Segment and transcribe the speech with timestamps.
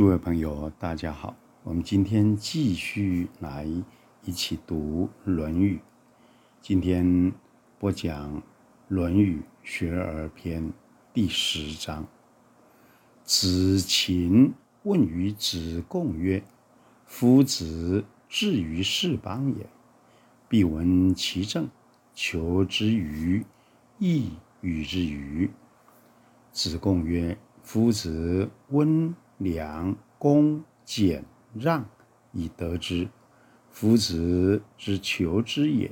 [0.00, 1.36] 诸位朋友，大家好。
[1.62, 3.66] 我们今天继续来
[4.24, 5.76] 一起读《论语》。
[6.62, 7.30] 今天
[7.78, 8.38] 播讲
[8.88, 10.62] 《论语·学而篇》
[11.12, 12.06] 第十章。
[13.24, 16.42] 子禽问于子贡曰
[17.04, 19.66] ：“夫子至于是邦也，
[20.48, 21.68] 必闻其政，
[22.14, 23.44] 求之于
[23.98, 24.30] 义
[24.62, 25.50] 与之与？”
[26.52, 31.84] 子贡曰：“夫子温。”良、恭、俭、让，
[32.32, 33.08] 以得之。
[33.70, 35.90] 夫子之求之也，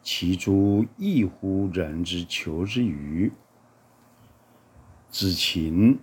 [0.00, 3.32] 其诸异乎人之求之与？
[5.10, 5.98] 子禽，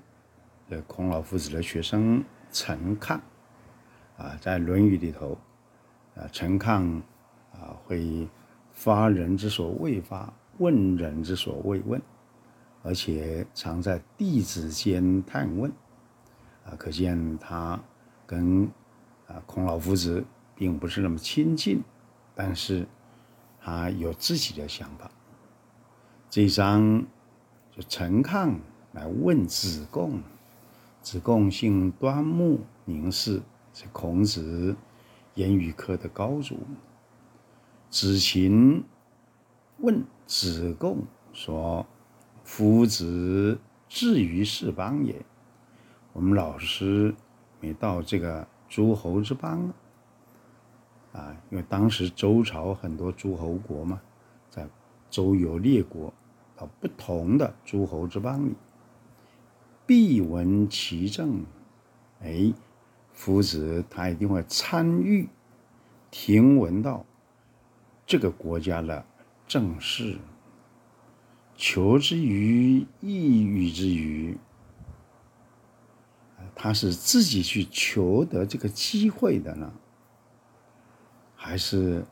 [0.70, 3.20] 这孔老夫子的学生陈亢，
[4.18, 5.38] 啊，在《论语》里头，
[6.16, 7.02] 啊，陈亢
[7.54, 8.27] 啊会
[8.71, 12.02] 发人之所未发，问人之所未问，
[12.84, 15.71] 而且常在弟子间探问。
[16.66, 17.80] 啊，可见他
[18.26, 18.70] 跟
[19.28, 20.24] 啊孔老夫子
[20.55, 21.82] 并不是那么亲近，
[22.35, 22.88] 但是
[23.60, 25.12] 他有自己的想法。
[26.30, 27.05] 这一章
[27.72, 28.55] 就陈亢
[28.94, 30.22] 来问子贡，
[31.02, 33.41] 子贡姓端木，名氏，
[33.74, 34.76] 是孔子
[35.34, 36.60] 言语科的高祖。
[37.90, 38.84] 子禽
[39.80, 41.85] 问子贡说
[42.46, 45.26] ：“夫子至于是邦也。”
[46.13, 47.15] 我们老师
[47.62, 49.71] 每到这个诸侯之邦
[51.13, 54.01] 啊，因为当时周朝很多诸侯国嘛，
[54.49, 54.67] 在
[55.09, 56.13] 周游列国，
[56.57, 58.54] 到不同的诸侯之邦里，
[59.85, 61.45] 必闻其政。
[62.21, 62.54] 哎，
[63.13, 65.28] 夫子他一定会参与，
[66.12, 67.06] 听闻到
[68.06, 69.06] 这个国家的
[69.47, 70.17] 政事，
[71.56, 74.38] 求之于义与之与？
[76.56, 79.74] 他是自己去求得这个机会的呢，
[81.36, 82.06] 还是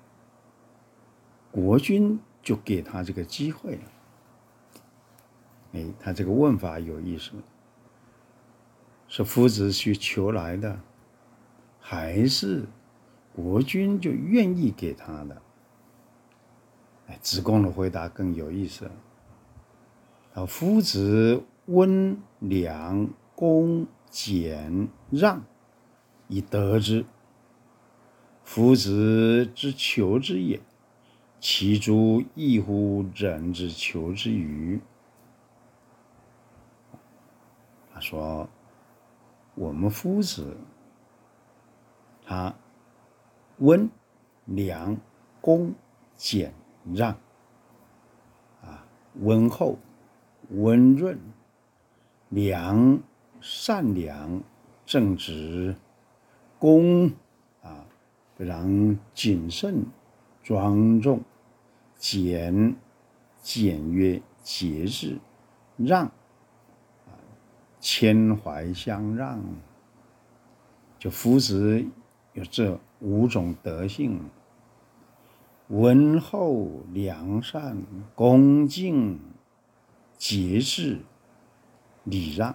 [1.51, 3.81] 国君就给他这个机会了？
[5.73, 7.31] 哎，他这个问法有意思，
[9.07, 10.79] 是夫子去求来的，
[11.79, 12.65] 还是
[13.35, 15.41] 国君就愿意给他的？
[17.07, 18.89] 哎，子贡的回答更有意思。
[20.33, 23.87] 啊，夫子温良恭。
[24.09, 25.43] 俭让
[26.27, 27.05] 以得之，
[28.43, 30.59] 夫子之求之也，
[31.39, 34.81] 其诸异乎人之求之与？
[37.93, 38.49] 他说
[39.55, 40.57] ：“我们夫子，
[42.25, 42.55] 他
[43.57, 43.89] 温
[44.45, 44.97] 良
[45.41, 45.75] 恭
[46.15, 46.53] 俭
[46.93, 47.11] 让
[48.61, 49.77] 啊，温厚
[50.49, 51.19] 温润
[52.29, 52.99] 良。”
[53.41, 54.41] 善良、
[54.85, 55.75] 正直、
[56.57, 57.11] 恭
[57.61, 57.85] 啊，
[58.35, 59.85] 非常谨慎、
[60.43, 61.21] 庄重、
[61.97, 62.75] 俭、
[63.41, 65.17] 简约、节制、
[65.77, 67.11] 让啊，
[67.79, 69.41] 谦怀相让。
[70.97, 71.85] 就夫子
[72.33, 74.29] 有这五种德性：
[75.69, 77.81] 温厚、良善、
[78.15, 79.19] 恭敬、
[80.17, 80.99] 节制、
[82.03, 82.53] 礼让。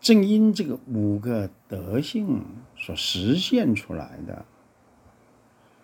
[0.00, 2.42] 正因这个五个德性
[2.76, 4.44] 所实现出来的，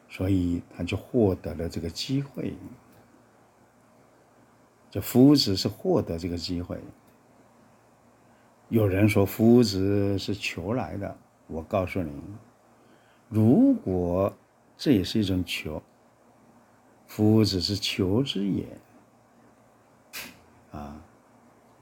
[0.09, 2.54] 所以他就获得了这个机会。
[4.91, 6.81] 这夫子是获得这个机会。
[8.71, 11.15] 有人说夫子是求来的，
[11.47, 12.10] 我告诉你，
[13.28, 14.34] 如果
[14.78, 15.83] 这也是一种求，
[17.06, 18.66] 夫子是求之也。
[20.72, 21.03] 啊。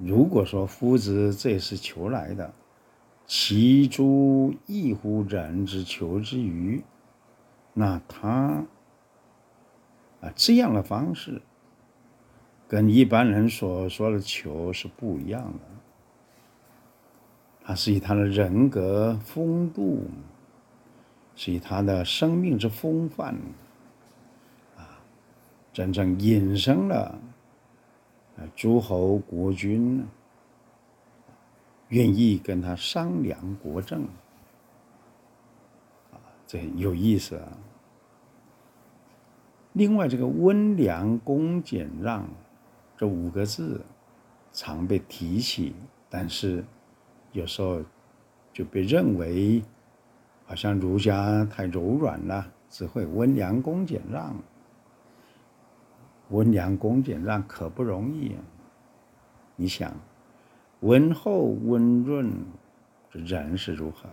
[0.06, 2.52] 如果说夫子这是求来的，
[3.26, 6.84] 其诸异乎人之求之与？
[7.72, 8.64] 那他
[10.20, 11.40] 啊这样的方式，
[12.68, 15.60] 跟一般人所说的求是不一样的。
[17.66, 20.04] 他是以他的人格风度，
[21.34, 23.34] 是以他的生命之风范，
[24.76, 25.00] 啊，
[25.72, 27.18] 真正引生了。
[28.54, 30.04] 诸侯国君
[31.88, 34.02] 愿意跟他商量国政，
[36.12, 37.48] 啊，这有意思啊。
[39.74, 42.28] 另外，这个温良恭俭让
[42.96, 43.84] 这五个字
[44.52, 45.74] 常被提起，
[46.08, 46.64] 但是
[47.32, 47.82] 有时候
[48.52, 49.62] 就被认为
[50.44, 54.34] 好像儒家太柔软了，只会温良恭俭让。
[56.30, 58.40] 温良恭俭让可不容易啊！
[59.56, 59.94] 你想，
[60.80, 62.44] 温厚温润
[63.10, 64.08] 人是如何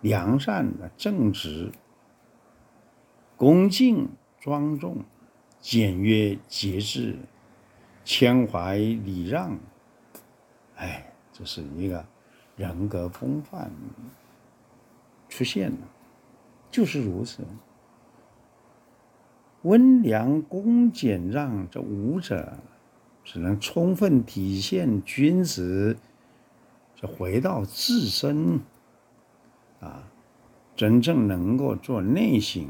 [0.00, 1.70] 良善的、正直、
[3.36, 4.08] 恭敬、
[4.40, 5.04] 庄重、
[5.60, 7.16] 简约、节制、
[8.04, 9.56] 谦怀、礼让。
[10.76, 12.04] 哎，这是一个
[12.56, 13.70] 人格风范
[15.28, 15.78] 出现了，
[16.70, 17.44] 就是如此。
[19.62, 22.58] 温良恭俭让这五者，
[23.22, 25.96] 只能充分体现君子。
[26.96, 28.58] 这回到自身，
[29.80, 30.04] 啊，
[30.74, 32.66] 真正能够做内省，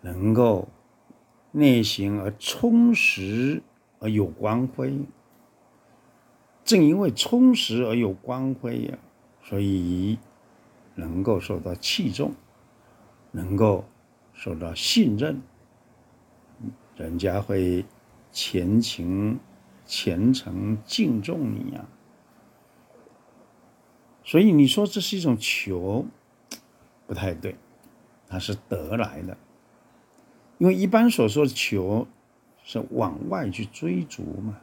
[0.00, 0.68] 能够
[1.52, 3.62] 内省而充实
[4.00, 4.98] 而有光辉。
[6.64, 8.98] 正因为充实而有光辉呀，
[9.44, 10.18] 所以
[10.96, 12.34] 能够受到器重，
[13.30, 13.84] 能够。
[14.36, 15.40] 受到信任，
[16.94, 17.84] 人家会
[18.30, 19.40] 虔情、
[19.86, 21.86] 虔诚、敬重你呀。
[24.22, 26.04] 所以你说这是一种求，
[27.06, 27.56] 不太对，
[28.28, 29.38] 它是得来的。
[30.58, 32.06] 因为一般所说的求，
[32.62, 34.58] 是往外去追逐嘛。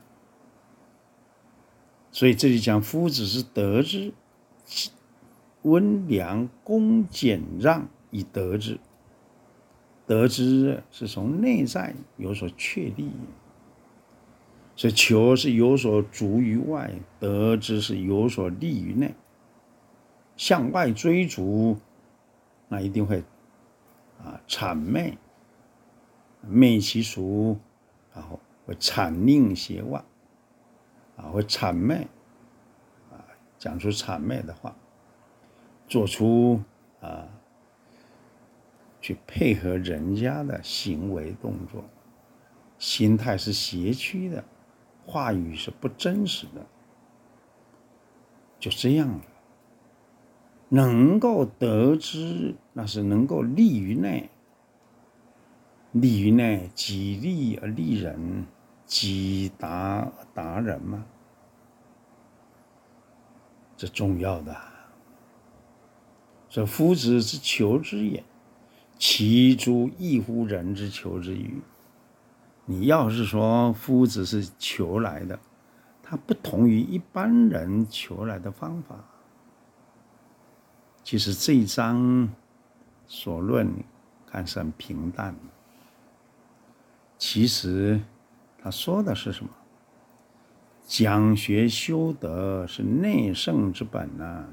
[2.12, 4.14] 所以这里讲夫子是得之，
[5.64, 8.80] 温良恭俭让以得之。
[10.06, 13.12] 得知是从内在有所确立，
[14.76, 19.14] 所以求是有所逐于外，得之是有所立于内。
[20.36, 21.78] 向外追逐，
[22.68, 23.24] 那一定会
[24.22, 25.18] 啊谄媚，
[26.42, 27.58] 媚其俗，
[28.14, 30.04] 然后会谄佞邪妄，
[31.16, 32.08] 啊会谄媚，
[33.10, 33.24] 啊
[33.58, 34.76] 讲出谄媚的话，
[35.88, 36.62] 做出
[37.00, 37.28] 啊。
[39.04, 41.84] 去配合人家的行为动作，
[42.80, 44.46] 心态是邪曲的，
[45.06, 46.66] 话语是不真实的，
[48.58, 49.22] 就这样了。
[50.70, 54.30] 能够得之，那是能够利于内，
[55.92, 58.46] 利于内，己利而利人，
[58.86, 61.04] 己达达人嘛，
[63.76, 64.56] 这重要的。
[66.48, 68.24] 这夫子之求之也。
[69.06, 71.62] 其诸异乎人之求之与？
[72.64, 75.38] 你要是说夫子是求来的，
[76.02, 78.96] 他不同于一般人求来的方法。
[81.04, 82.30] 其实这一章
[83.06, 83.74] 所论
[84.26, 85.36] 看似很平淡，
[87.18, 88.00] 其实
[88.58, 89.52] 他说的是什么？
[90.88, 94.46] 讲学修德是内圣之本呐、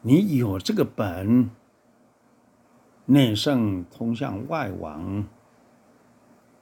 [0.00, 1.50] 你有这个本。
[3.06, 5.26] 内圣通向外王，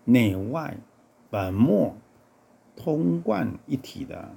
[0.05, 0.77] 内外
[1.31, 1.97] 本末
[2.75, 4.31] 通贯一体的，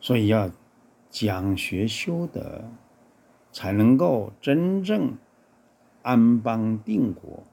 [0.00, 0.50] 所以要
[1.08, 2.64] 讲学修德，
[3.52, 5.16] 才能够真正
[6.02, 7.44] 安邦定国。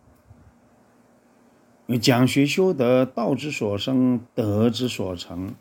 [2.02, 5.54] 讲学修德，道之所生，德之所成。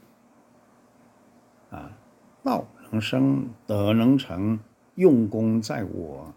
[1.71, 1.93] 啊，
[2.43, 4.59] 道能生，德能成，
[4.95, 6.35] 用功在我。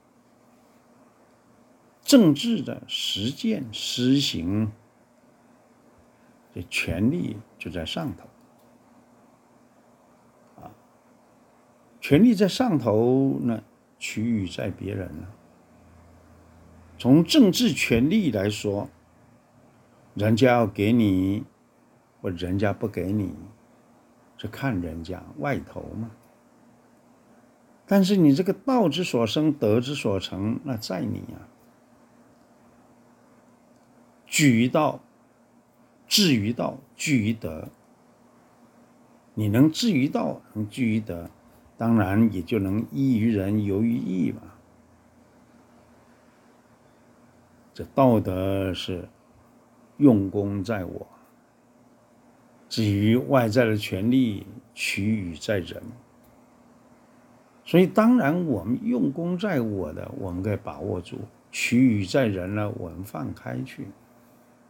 [2.11, 4.69] 政治的实践施行，
[6.53, 8.27] 这权力就在上头
[10.61, 10.67] 啊。
[12.01, 13.63] 权力在上头，那
[13.97, 15.29] 取予在别人呢。
[16.99, 18.89] 从政治权力来说，
[20.13, 21.45] 人家要给你，
[22.21, 23.33] 或人家不给你，
[24.37, 26.11] 是看人家外头嘛。
[27.87, 31.47] 但是你这个道之所生，德之所成，那在你啊。
[34.31, 35.01] 居于道，
[36.07, 37.67] 至于道，居于德。
[39.33, 41.29] 你能至于道，能居于德，
[41.77, 44.41] 当然也就能依于人，游于义嘛。
[47.73, 49.09] 这道德是
[49.97, 51.07] 用功在我，
[52.69, 55.83] 至于外在的权力，取予在人。
[57.65, 61.17] 所以，当然我们用功在我的，我们该把握住；
[61.51, 63.87] 取予在人呢，我们放开去。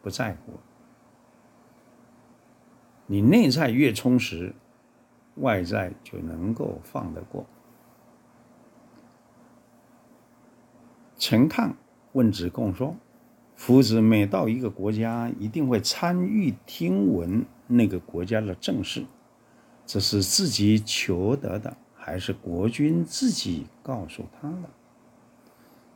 [0.02, 0.54] 不在乎，
[3.06, 4.54] 你内在越充实，
[5.36, 7.46] 外在就能够放得过。
[11.18, 11.72] 陈亢
[12.14, 12.96] 问子贡说
[13.56, 19.06] ：“夫子每到一个国家，一定会参与听闻那个国家的政事，
[19.86, 24.70] 这是自己求得的，还是国君自己告诉他的？”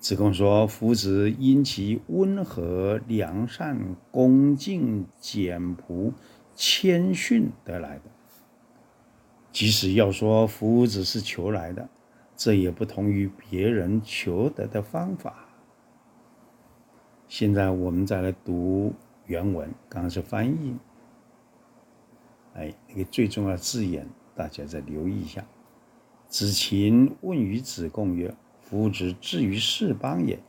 [0.06, 6.14] 子贡说：“夫子因其温和、良善、恭敬、简朴、
[6.54, 8.04] 谦逊得来的。
[9.52, 11.90] 即使要说夫子是求来的，
[12.38, 15.48] 这也不同于别人求得的方法。
[17.28, 18.94] 现在我们再来读
[19.26, 20.76] 原文，刚刚是翻译。
[22.54, 25.44] 哎，那个最重要的字眼，大家再留意一下。
[26.28, 28.32] 子禽问于子贡曰
[28.66, 30.40] ：“夫子至于是邦也，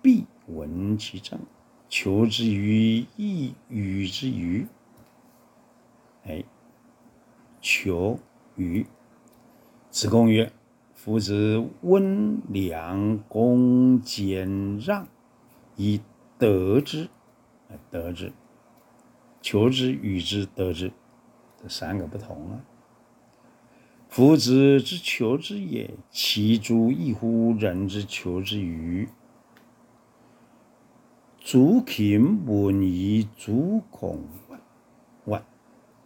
[0.00, 1.40] 必闻其政，
[1.88, 4.66] 求之于义，与之与？”
[6.24, 6.44] 哎，
[7.60, 8.20] 求。
[8.58, 8.86] 于
[9.90, 10.50] 子贡曰
[10.96, 15.06] ：“夫子温良恭俭让，
[15.76, 16.00] 以
[16.38, 17.10] 得之。
[17.90, 18.32] 得之，
[19.42, 20.90] 求之与之得之，
[21.62, 22.64] 这三个不同啊。
[24.08, 29.08] 夫子之求之也，其足异乎人之求之与？
[31.44, 34.58] 子禽问于子贡问。”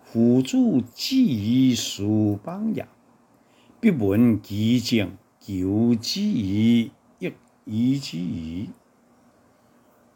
[0.02, 0.56] 夫子
[0.92, 2.02] 既于是
[2.42, 2.88] 邦也，
[3.78, 6.90] 必闻其政，求之以
[7.20, 7.32] 义，
[7.64, 8.68] 与之与？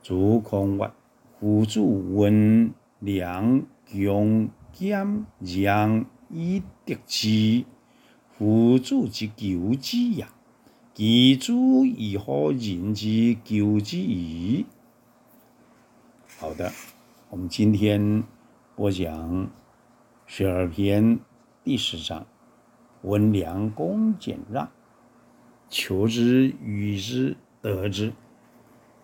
[0.03, 0.91] 子贡曰：
[1.38, 7.64] 夫子温良恭俭让，以得之。
[8.37, 10.26] 夫子之求之也，
[10.93, 14.67] 其足异乎人之求之与？
[16.37, 16.73] 好的，
[17.31, 18.25] 我们今天
[18.75, 19.49] 播讲。
[20.26, 21.21] 十二篇
[21.62, 22.26] 第十章，
[23.03, 24.69] 温良恭俭让，
[25.69, 28.12] 求之与之得之。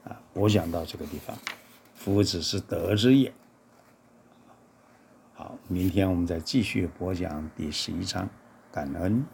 [0.03, 1.37] 啊，播讲到这个地方，
[1.95, 3.33] 夫子是得之也。
[5.35, 8.29] 好，明天我们再继续播讲第十一章，
[8.73, 9.25] 感恩。